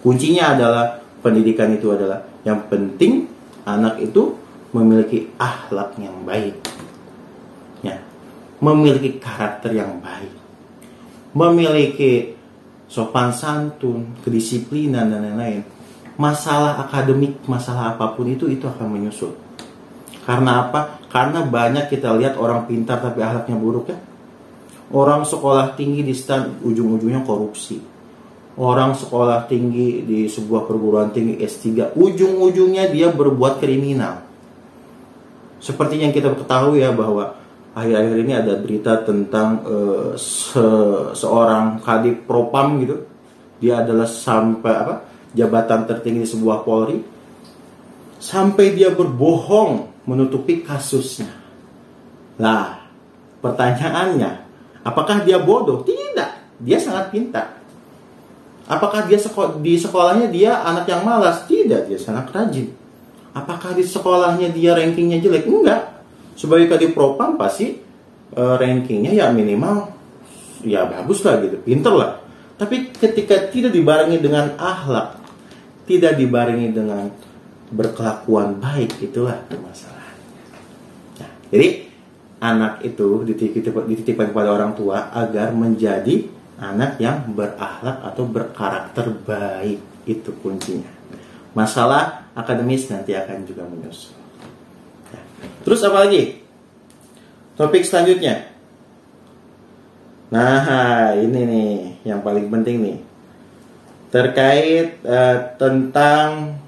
Kuncinya 0.03 0.57
adalah 0.57 0.99
pendidikan 1.23 1.71
itu 1.71 1.93
adalah 1.93 2.25
yang 2.43 2.67
penting 2.67 3.29
anak 3.63 4.01
itu 4.01 4.40
memiliki 4.71 5.31
akhlak 5.35 5.99
yang 5.99 6.23
baik. 6.23 6.55
Ya. 7.83 7.99
Memiliki 8.63 9.19
karakter 9.19 9.75
yang 9.75 9.99
baik. 9.99 10.31
Memiliki 11.31 12.35
sopan 12.91 13.31
santun, 13.31 14.19
kedisiplinan 14.23 15.07
dan 15.07 15.23
lain-lain. 15.23 15.63
Masalah 16.19 16.79
akademik, 16.83 17.39
masalah 17.47 17.95
apa 17.95 18.11
pun 18.11 18.27
itu 18.27 18.51
itu 18.51 18.67
akan 18.67 18.87
menyusul. 18.91 19.31
Karena 20.27 20.67
apa? 20.67 21.01
Karena 21.07 21.41
banyak 21.41 21.89
kita 21.89 22.13
lihat 22.19 22.37
orang 22.37 22.67
pintar 22.67 23.01
tapi 23.01 23.23
akhlaknya 23.23 23.57
buruk 23.57 23.85
ya. 23.89 23.97
Orang 24.91 25.23
sekolah 25.23 25.73
tinggi 25.79 26.03
di 26.03 26.11
stand 26.11 26.61
ujung-ujungnya 26.67 27.23
korupsi. 27.23 27.79
Orang 28.59 28.93
sekolah 28.99 29.47
tinggi 29.47 30.03
di 30.03 30.27
sebuah 30.27 30.67
perguruan 30.67 31.15
tinggi 31.15 31.39
S3 31.39 31.95
ujung-ujungnya 31.95 32.91
dia 32.91 33.07
berbuat 33.07 33.63
kriminal. 33.63 34.30
Seperti 35.61 36.01
yang 36.01 36.09
kita 36.09 36.33
ketahui 36.33 36.81
ya 36.81 36.89
bahwa 36.89 37.37
akhir-akhir 37.77 38.17
ini 38.17 38.33
ada 38.33 38.53
berita 38.57 39.05
tentang 39.05 39.61
uh, 39.63 40.11
se 40.17 40.65
seorang 41.13 41.79
kadip 41.85 42.25
propam 42.25 42.81
gitu. 42.81 43.05
Dia 43.61 43.85
adalah 43.85 44.09
sampai 44.09 44.73
apa? 44.73 44.95
jabatan 45.31 45.87
tertinggi 45.87 46.27
di 46.27 46.29
sebuah 46.29 46.67
Polri 46.67 46.99
sampai 48.19 48.75
dia 48.75 48.91
berbohong 48.91 50.03
menutupi 50.05 50.61
kasusnya. 50.61 51.31
Nah, 52.37 52.83
pertanyaannya, 53.39 54.31
apakah 54.85 55.23
dia 55.25 55.41
bodoh? 55.41 55.81
Tidak, 55.81 56.61
dia 56.61 56.77
sangat 56.77 57.09
pintar. 57.13 57.57
Apakah 58.69 59.09
dia 59.09 59.19
seko 59.19 59.59
di 59.59 59.75
sekolahnya 59.75 60.31
dia 60.31 60.61
anak 60.63 60.87
yang 60.87 61.03
malas? 61.03 61.43
Tidak, 61.49 61.89
dia 61.89 61.99
sangat 61.99 62.29
rajin. 62.31 62.71
Apakah 63.31 63.71
di 63.71 63.83
sekolahnya 63.83 64.51
dia 64.51 64.75
rankingnya 64.75 65.23
jelek? 65.23 65.47
Enggak. 65.47 66.03
Sebagai 66.35 66.67
kadip 66.67 66.91
propam 66.91 67.39
pasti 67.39 67.79
uh, 68.35 68.55
rankingnya 68.59 69.15
ya 69.15 69.31
minimal 69.31 69.91
ya 70.63 70.85
bagus 70.87 71.23
lah 71.23 71.39
gitu, 71.41 71.57
pinter 71.63 71.93
lah. 71.95 72.11
Tapi 72.59 72.93
ketika 72.93 73.49
tidak 73.49 73.73
dibarengi 73.73 74.21
dengan 74.21 74.53
akhlak, 74.59 75.17
tidak 75.89 76.13
dibarengi 76.19 76.69
dengan 76.69 77.09
berkelakuan 77.71 78.61
baik, 78.61 79.01
itulah 79.01 79.41
masalah. 79.49 80.11
Nah, 81.17 81.31
jadi 81.49 81.89
anak 82.41 82.85
itu 82.85 83.25
dititipkan 83.25 84.29
kepada 84.29 84.49
orang 84.53 84.77
tua 84.77 85.09
agar 85.09 85.55
menjadi 85.55 86.25
anak 86.61 87.01
yang 87.01 87.33
berakhlak 87.33 88.05
atau 88.05 88.23
berkarakter 88.29 89.09
baik 89.25 89.81
itu 90.05 90.29
kuncinya. 90.45 90.89
Masalah 91.57 92.20
akademis 92.37 92.87
nanti 92.91 93.15
akan 93.15 93.43
juga 93.43 93.67
menyusul. 93.67 94.15
Nah, 95.11 95.23
terus 95.63 95.81
apa 95.83 96.07
lagi? 96.07 96.41
Topik 97.59 97.83
selanjutnya. 97.83 98.47
Nah, 100.31 101.11
ini 101.19 101.39
nih 101.43 101.71
yang 102.07 102.23
paling 102.23 102.47
penting 102.47 102.77
nih. 102.79 102.97
Terkait 104.11 105.03
uh, 105.03 105.55
tentang 105.59 106.59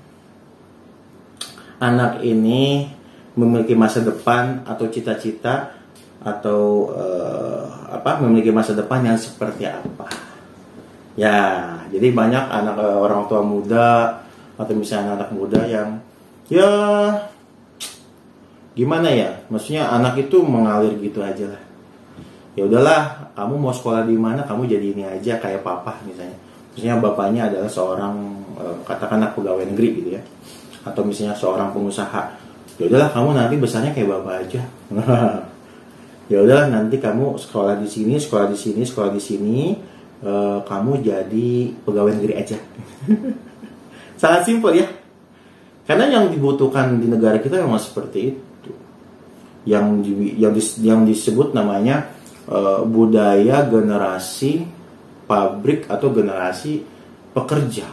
anak 1.80 2.24
ini 2.24 2.88
memiliki 3.36 3.76
masa 3.76 4.00
depan 4.00 4.64
atau 4.64 4.88
cita-cita 4.88 5.76
atau 6.24 6.88
uh, 6.96 7.68
apa 7.92 8.24
memiliki 8.24 8.56
masa 8.56 8.72
depan 8.72 9.04
yang 9.04 9.20
seperti 9.20 9.68
apa 9.68 10.08
ya 11.20 11.38
jadi 11.92 12.16
banyak 12.16 12.46
anak 12.48 12.76
uh, 12.80 13.04
orang 13.04 13.28
tua 13.28 13.44
muda 13.44 14.23
atau 14.60 14.74
misalnya 14.78 15.18
anak 15.18 15.30
muda 15.34 15.60
yang 15.66 15.98
ya 16.48 16.70
gimana 18.74 19.10
ya? 19.10 19.30
Maksudnya 19.50 19.90
anak 19.90 20.18
itu 20.18 20.42
mengalir 20.42 20.94
gitu 21.02 21.22
aja 21.22 21.50
lah. 21.50 21.62
Ya 22.54 22.70
udahlah 22.70 23.34
kamu 23.34 23.58
mau 23.58 23.74
sekolah 23.74 24.06
di 24.06 24.14
mana 24.14 24.46
kamu 24.46 24.70
jadi 24.70 24.88
ini 24.94 25.04
aja 25.06 25.42
kayak 25.42 25.66
papa 25.66 25.98
misalnya. 26.06 26.38
Misalnya 26.74 26.98
bapaknya 27.02 27.42
adalah 27.50 27.70
seorang 27.70 28.16
uh, 28.58 28.78
katakanlah 28.86 29.34
pegawai 29.34 29.66
negeri 29.74 29.90
gitu 30.02 30.10
ya. 30.18 30.22
Atau 30.86 31.06
misalnya 31.06 31.34
seorang 31.34 31.74
pengusaha. 31.74 32.42
Ya 32.82 32.90
udahlah 32.90 33.10
kamu 33.14 33.30
nanti 33.38 33.56
besarnya 33.58 33.94
kayak 33.94 34.10
bapak 34.10 34.36
aja. 34.46 34.62
Ya 36.32 36.40
udah 36.40 36.72
nanti 36.72 37.04
kamu 37.04 37.36
sekolah 37.36 37.84
di 37.84 37.88
sini 37.88 38.16
sekolah 38.16 38.48
di 38.48 38.56
sini 38.56 38.88
sekolah 38.88 39.12
di 39.12 39.20
sini 39.20 39.76
uh, 40.24 40.64
kamu 40.64 41.04
jadi 41.04 41.52
pegawai 41.84 42.16
negeri 42.16 42.34
aja 42.40 42.58
sangat 44.24 44.48
simpel 44.48 44.72
ya. 44.80 44.88
Karena 45.84 46.08
yang 46.08 46.32
dibutuhkan 46.32 46.96
di 46.96 47.12
negara 47.12 47.44
kita 47.44 47.60
memang 47.60 47.84
seperti 47.84 48.32
itu. 48.32 48.72
Yang 49.68 49.86
yang, 50.40 50.54
dis, 50.56 50.80
yang 50.80 51.04
disebut 51.04 51.52
namanya 51.52 52.08
uh, 52.48 52.88
budaya 52.88 53.68
generasi 53.68 54.64
pabrik 55.28 55.92
atau 55.92 56.08
generasi 56.16 56.88
pekerja. 57.36 57.92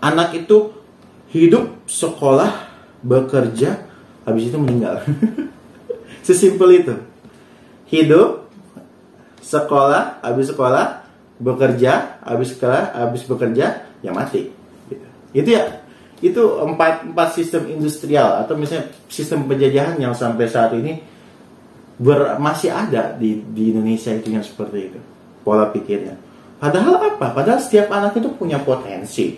Anak 0.00 0.32
itu 0.32 0.72
hidup 1.28 1.84
sekolah 1.84 2.72
bekerja 3.04 3.84
habis 4.24 4.48
itu 4.48 4.56
meninggal. 4.56 5.04
Sesimpel 6.26 6.80
itu. 6.80 6.94
Hidup, 7.92 8.48
sekolah, 9.44 10.24
habis 10.24 10.48
sekolah, 10.48 11.04
bekerja, 11.36 12.24
habis 12.24 12.56
sekolah, 12.56 12.96
habis 12.96 13.28
bekerja, 13.28 13.84
ya 14.00 14.10
mati. 14.10 14.53
Itu 15.34 15.50
ya, 15.50 15.82
itu 16.22 16.40
empat 16.40 17.10
empat 17.10 17.28
sistem 17.34 17.68
industrial 17.68 18.46
atau 18.46 18.54
misalnya 18.54 18.94
sistem 19.10 19.44
penjajahan 19.50 19.98
yang 19.98 20.14
sampai 20.14 20.46
saat 20.46 20.72
ini 20.78 21.02
ber, 21.98 22.38
masih 22.38 22.70
ada 22.70 23.12
di 23.18 23.42
di 23.42 23.74
Indonesia 23.74 24.14
itu 24.14 24.30
yang 24.30 24.46
seperti 24.46 24.78
itu 24.94 25.00
pola 25.42 25.68
pikirnya. 25.68 26.16
Padahal 26.62 27.12
apa? 27.12 27.34
Padahal 27.34 27.60
setiap 27.60 27.92
anak 27.92 28.16
itu 28.16 28.30
punya 28.32 28.62
potensi. 28.62 29.36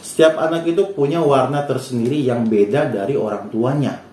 Setiap 0.00 0.40
anak 0.40 0.66
itu 0.66 0.90
punya 0.90 1.22
warna 1.22 1.62
tersendiri 1.62 2.18
yang 2.24 2.48
beda 2.48 2.90
dari 2.90 3.14
orang 3.14 3.52
tuanya 3.52 4.04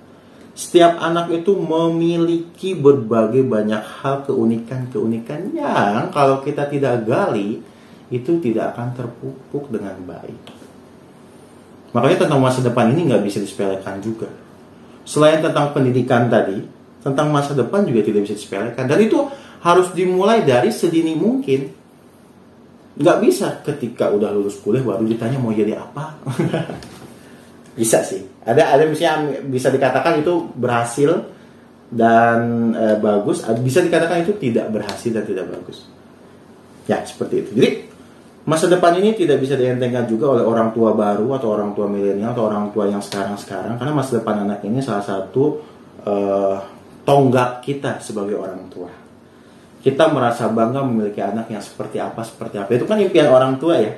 setiap 0.51 0.99
anak 0.99 1.31
itu 1.31 1.55
memiliki 1.55 2.75
berbagai 2.75 3.47
banyak 3.47 3.81
hal 4.03 4.27
keunikan-keunikan 4.27 5.55
yang 5.55 6.11
kalau 6.11 6.43
kita 6.43 6.67
tidak 6.67 7.07
gali 7.07 7.63
itu 8.11 8.31
tidak 8.43 8.75
akan 8.75 8.91
terpupuk 8.91 9.71
dengan 9.71 9.95
baik. 10.03 10.60
Makanya 11.91 12.27
tentang 12.27 12.39
masa 12.39 12.59
depan 12.63 12.91
ini 12.95 13.11
nggak 13.11 13.23
bisa 13.23 13.39
disepelekan 13.43 13.99
juga. 13.99 14.27
Selain 15.03 15.43
tentang 15.43 15.75
pendidikan 15.75 16.31
tadi, 16.31 16.61
tentang 17.03 17.33
masa 17.33 17.51
depan 17.51 17.83
juga 17.83 18.05
tidak 18.05 18.27
bisa 18.27 18.35
disepelekan. 18.37 18.85
Dan 18.87 18.99
itu 19.03 19.19
harus 19.61 19.91
dimulai 19.91 20.47
dari 20.47 20.71
sedini 20.71 21.13
mungkin. 21.17 21.67
Nggak 22.95 23.17
bisa 23.23 23.47
ketika 23.63 24.11
udah 24.11 24.31
lulus 24.31 24.59
kuliah 24.63 24.83
baru 24.83 25.03
ditanya 25.07 25.39
mau 25.39 25.51
jadi 25.51 25.79
apa. 25.79 26.15
bisa 27.71 28.03
sih 28.03 28.19
ada 28.43 28.75
ada 28.75 28.83
misalnya 28.83 29.39
bisa 29.47 29.71
dikatakan 29.71 30.19
itu 30.19 30.51
berhasil 30.59 31.23
dan 31.91 32.71
e, 32.75 32.85
bagus 32.99 33.47
bisa 33.63 33.79
dikatakan 33.79 34.27
itu 34.27 34.35
tidak 34.35 34.67
berhasil 34.75 35.11
dan 35.11 35.23
tidak 35.23 35.47
bagus 35.47 35.87
ya 36.87 36.99
seperti 37.07 37.47
itu 37.47 37.49
jadi 37.55 37.69
masa 38.41 38.65
depan 38.65 38.97
ini 38.97 39.13
tidak 39.13 39.37
bisa 39.37 39.53
dientengkan 39.53 40.09
juga 40.09 40.33
oleh 40.33 40.45
orang 40.45 40.73
tua 40.73 40.97
baru 40.97 41.37
atau 41.37 41.53
orang 41.53 41.77
tua 41.77 41.85
milenial 41.85 42.33
atau 42.33 42.49
orang 42.49 42.73
tua 42.73 42.89
yang 42.89 43.01
sekarang 43.01 43.37
sekarang 43.37 43.77
karena 43.77 43.93
masa 43.93 44.17
depan 44.17 44.41
anak 44.41 44.65
ini 44.65 44.81
salah 44.81 45.05
satu 45.05 45.61
e, 46.01 46.13
tonggak 47.05 47.61
kita 47.61 48.01
sebagai 48.01 48.41
orang 48.41 48.65
tua 48.65 48.89
kita 49.85 50.09
merasa 50.09 50.49
bangga 50.49 50.81
memiliki 50.81 51.21
anak 51.21 51.53
yang 51.53 51.61
seperti 51.61 52.01
apa 52.01 52.25
seperti 52.25 52.57
apa 52.57 52.69
itu 52.73 52.89
kan 52.89 52.97
impian 52.97 53.29
orang 53.29 53.61
tua 53.61 53.77
ya 53.77 53.93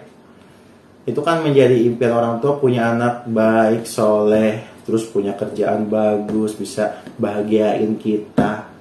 itu 1.04 1.20
kan 1.20 1.44
menjadi 1.44 1.76
impian 1.84 2.16
orang 2.16 2.40
tua 2.40 2.56
punya 2.56 2.96
anak 2.96 3.28
baik, 3.28 3.84
soleh, 3.84 4.64
terus 4.88 5.04
punya 5.04 5.36
kerjaan 5.36 5.92
bagus, 5.92 6.56
bisa 6.56 7.04
bahagiain 7.20 8.00
kita. 8.00 8.72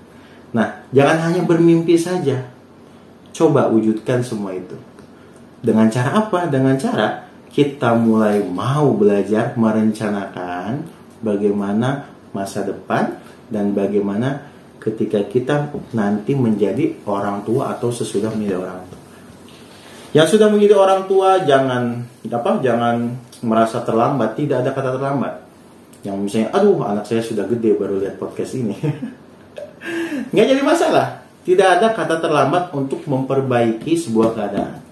Nah, 0.54 0.86
jangan 0.94 1.18
hanya 1.30 1.42
bermimpi 1.42 1.98
saja. 1.98 2.46
Coba 3.34 3.66
wujudkan 3.66 4.22
semua 4.22 4.54
itu. 4.54 4.78
Dengan 5.62 5.86
cara 5.88 6.10
apa? 6.26 6.50
Dengan 6.50 6.74
cara 6.74 7.30
kita 7.52 7.94
mulai 7.94 8.42
mau 8.42 8.90
belajar 8.96 9.54
merencanakan 9.54 10.82
bagaimana 11.22 12.08
masa 12.34 12.66
depan 12.66 13.20
dan 13.52 13.76
bagaimana 13.76 14.48
ketika 14.82 15.22
kita 15.28 15.70
nanti 15.94 16.34
menjadi 16.34 17.06
orang 17.06 17.46
tua 17.46 17.76
atau 17.78 17.94
sesudah 17.94 18.34
menjadi 18.34 18.58
orang 18.58 18.80
tua. 18.90 19.00
Yang 20.12 20.36
sudah 20.36 20.48
menjadi 20.50 20.74
orang 20.76 21.00
tua 21.06 21.40
jangan 21.46 22.04
apa? 22.26 22.50
Jangan 22.58 22.96
merasa 23.46 23.80
terlambat. 23.86 24.34
Tidak 24.34 24.60
ada 24.60 24.74
kata 24.74 24.98
terlambat. 24.98 25.34
Yang 26.02 26.16
misalnya, 26.18 26.48
aduh 26.50 26.82
anak 26.82 27.06
saya 27.06 27.22
sudah 27.22 27.46
gede 27.46 27.78
baru 27.78 28.02
lihat 28.02 28.18
podcast 28.18 28.58
ini. 28.58 28.74
Nggak 30.34 30.46
jadi 30.50 30.62
masalah. 30.66 31.22
Tidak 31.46 31.68
ada 31.78 31.94
kata 31.94 32.18
terlambat 32.18 32.74
untuk 32.74 33.06
memperbaiki 33.06 33.94
sebuah 33.94 34.34
keadaan. 34.34 34.91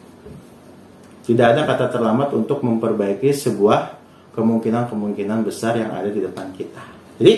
Tidak 1.30 1.46
ada 1.46 1.62
kata 1.62 1.94
terlambat 1.94 2.34
untuk 2.34 2.66
memperbaiki 2.66 3.30
sebuah 3.30 4.02
kemungkinan-kemungkinan 4.34 5.46
besar 5.46 5.78
yang 5.78 5.94
ada 5.94 6.10
di 6.10 6.18
depan 6.18 6.50
kita. 6.50 6.82
Jadi 7.22 7.34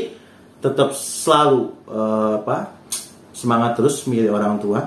tetap 0.64 0.96
selalu 0.96 1.92
uh, 1.92 2.40
apa 2.40 2.72
semangat 3.37 3.76
terus 3.76 4.00
menjadi 4.09 4.33
orang 4.33 4.57
tua 4.64 4.81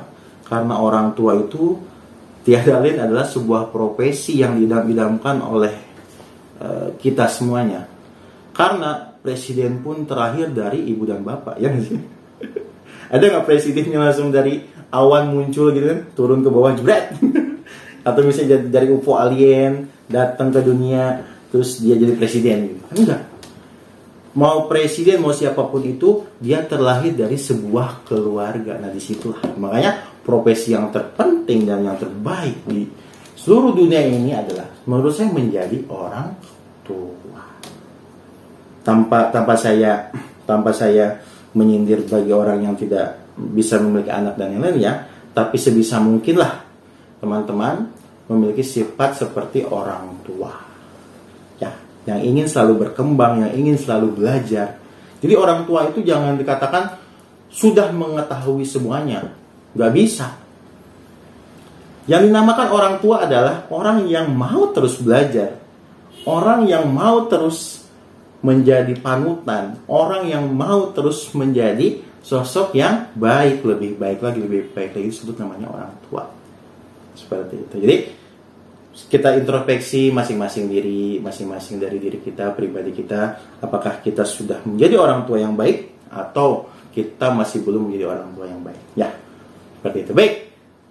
karena 0.50 0.82
orang 0.82 1.14
tua 1.14 1.38
itu 1.38 1.78
tiada 2.42 2.82
lain 2.82 2.98
adalah 2.98 3.30
sebuah 3.30 3.70
profesi 3.70 4.42
yang 4.42 4.58
didam-idamkan 4.58 5.38
oleh 5.38 5.74
uh, 6.66 6.98
kita 6.98 7.30
semuanya. 7.30 7.86
Karena 8.58 9.14
presiden 9.22 9.86
pun 9.86 10.10
terakhir 10.10 10.50
dari 10.50 10.82
ibu 10.82 11.06
dan 11.06 11.22
bapak, 11.22 11.62
ya 11.62 11.70
sih? 11.78 12.02
Ada 13.14 13.22
nggak 13.22 13.46
presidennya 13.46 14.02
langsung 14.02 14.34
dari 14.34 14.66
awan 14.90 15.30
muncul 15.30 15.70
gitu 15.78 15.86
kan, 15.94 16.00
turun 16.18 16.42
ke 16.42 16.50
bawah 16.50 16.74
jebret? 16.74 17.14
Atau 18.06 18.22
misalnya 18.22 18.62
dari 18.62 18.94
UFO 18.94 19.18
alien 19.18 19.90
datang 20.06 20.54
ke 20.54 20.62
dunia, 20.62 21.26
terus 21.50 21.82
dia 21.82 21.98
jadi 21.98 22.14
presiden 22.14 22.70
gitu? 22.70 22.82
Enggak. 23.02 23.22
Mau 24.36 24.68
presiden 24.68 25.24
mau 25.24 25.32
siapa 25.32 25.64
pun 25.66 25.82
itu, 25.82 26.22
dia 26.38 26.62
terlahir 26.62 27.16
dari 27.18 27.40
sebuah 27.40 28.06
keluarga. 28.06 28.78
Nah 28.78 28.92
di 28.92 29.02
situlah 29.02 29.42
makanya 29.58 30.22
profesi 30.22 30.76
yang 30.76 30.92
terpenting 30.92 31.64
dan 31.64 31.88
yang 31.88 31.96
terbaik 31.96 32.62
di 32.68 32.84
seluruh 33.40 33.72
dunia 33.72 34.04
ini 34.04 34.36
adalah 34.36 34.68
menurut 34.86 35.16
saya 35.16 35.32
menjadi 35.32 35.88
orang 35.88 36.36
tua. 36.84 37.42
Tanpa 38.84 39.32
tanpa 39.32 39.56
saya 39.56 40.12
tanpa 40.46 40.76
saya 40.76 41.24
menyindir 41.56 42.04
bagi 42.06 42.36
orang 42.36 42.68
yang 42.68 42.76
tidak 42.76 43.24
bisa 43.40 43.80
memiliki 43.80 44.12
anak 44.12 44.36
dan 44.36 44.52
yang 44.52 44.64
lain 44.68 44.78
ya, 44.84 44.94
tapi 45.32 45.56
sebisa 45.56 46.04
mungkinlah 46.04 46.65
teman-teman 47.26 47.90
memiliki 48.30 48.62
sifat 48.62 49.18
seperti 49.18 49.66
orang 49.66 50.22
tua. 50.22 50.54
Ya, 51.58 51.74
yang 52.06 52.22
ingin 52.22 52.46
selalu 52.46 52.86
berkembang, 52.86 53.42
yang 53.42 53.54
ingin 53.58 53.82
selalu 53.82 54.14
belajar. 54.14 54.78
Jadi 55.26 55.34
orang 55.34 55.66
tua 55.66 55.90
itu 55.90 56.06
jangan 56.06 56.38
dikatakan 56.38 57.02
sudah 57.50 57.90
mengetahui 57.90 58.62
semuanya. 58.62 59.34
Gak 59.74 59.92
bisa. 59.98 60.38
Yang 62.06 62.30
dinamakan 62.30 62.68
orang 62.70 62.96
tua 63.02 63.26
adalah 63.26 63.66
orang 63.74 64.06
yang 64.06 64.30
mau 64.30 64.70
terus 64.70 65.02
belajar. 65.02 65.58
Orang 66.30 66.70
yang 66.70 66.86
mau 66.94 67.26
terus 67.26 67.86
menjadi 68.46 68.94
panutan. 69.02 69.82
Orang 69.90 70.30
yang 70.30 70.46
mau 70.54 70.94
terus 70.94 71.34
menjadi 71.34 71.98
sosok 72.22 72.78
yang 72.78 73.10
baik, 73.18 73.66
lebih 73.66 73.98
baik 73.98 74.22
lagi, 74.22 74.40
lebih 74.42 74.70
baik 74.74 74.94
lagi 74.94 75.10
disebut 75.10 75.42
namanya 75.42 75.70
orang 75.70 75.94
tua. 76.06 76.24
Seperti 77.16 77.56
itu. 77.58 77.76
Jadi 77.80 77.96
kita 79.12 79.36
introspeksi 79.36 80.08
masing-masing 80.12 80.72
diri, 80.72 81.20
masing-masing 81.20 81.84
dari 81.84 82.00
diri 82.00 82.24
kita, 82.24 82.56
pribadi 82.56 82.96
kita, 82.96 83.36
apakah 83.60 84.00
kita 84.00 84.24
sudah 84.24 84.64
menjadi 84.64 84.96
orang 84.96 85.28
tua 85.28 85.44
yang 85.44 85.52
baik 85.52 86.08
atau 86.08 86.72
kita 86.96 87.28
masih 87.36 87.68
belum 87.68 87.92
menjadi 87.92 88.08
orang 88.08 88.32
tua 88.32 88.48
yang 88.48 88.64
baik. 88.64 88.82
Ya, 88.96 89.12
seperti 89.80 90.08
itu. 90.08 90.12
Baik, 90.16 90.34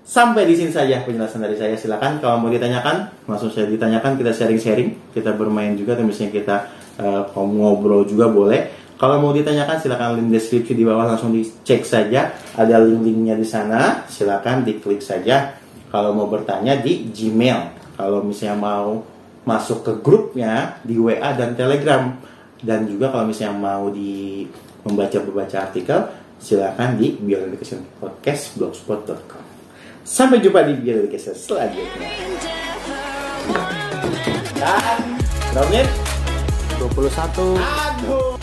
sampai 0.04 0.44
di 0.44 0.52
sini 0.52 0.68
saja 0.68 1.00
penjelasan 1.00 1.40
dari 1.40 1.56
saya. 1.56 1.80
Silakan 1.80 2.20
kalau 2.20 2.44
mau 2.44 2.52
ditanyakan, 2.52 3.24
langsung 3.24 3.48
saya 3.48 3.72
ditanyakan. 3.72 4.20
Kita 4.20 4.36
sharing-sharing, 4.36 5.16
kita 5.16 5.32
bermain 5.32 5.72
juga, 5.72 5.96
atau 5.96 6.04
misalnya 6.04 6.32
kita 6.36 6.56
uh, 7.00 7.32
ngobrol 7.32 8.04
juga 8.04 8.28
boleh. 8.28 8.84
Kalau 9.00 9.16
mau 9.16 9.32
ditanyakan 9.32 9.80
silakan 9.80 10.20
link 10.20 10.28
deskripsi 10.38 10.76
di 10.76 10.84
bawah 10.84 11.08
langsung 11.08 11.32
dicek 11.32 11.88
saja. 11.88 12.36
Ada 12.52 12.84
link-linknya 12.84 13.34
di 13.40 13.48
sana, 13.48 14.04
silakan 14.12 14.60
diklik 14.62 15.00
saja. 15.00 15.63
Kalau 15.94 16.10
mau 16.10 16.26
bertanya 16.26 16.74
di 16.82 17.06
Gmail. 17.14 17.70
Kalau 17.94 18.26
misalnya 18.26 18.58
mau 18.58 19.06
masuk 19.46 19.86
ke 19.86 19.92
grupnya 20.02 20.82
di 20.82 20.98
WA 20.98 21.30
dan 21.38 21.54
Telegram 21.54 22.10
dan 22.58 22.90
juga 22.90 23.14
kalau 23.14 23.30
misalnya 23.30 23.54
mau 23.54 23.86
di 23.94 24.42
membaca-baca 24.82 25.70
artikel, 25.70 26.10
silakan 26.42 26.98
di 26.98 27.14
Beyond 27.14 27.54
Education 27.54 27.86
Podcast 28.02 28.58
blogspot.com. 28.58 29.44
Sampai 30.02 30.42
jumpa 30.42 30.66
di 30.66 30.82
Beyond 30.82 31.06
Education 31.06 31.34
selanjutnya. 31.38 32.10
Dan 35.54 35.64
menit? 35.70 35.86
21 36.82 37.54
Aduh. 37.54 38.33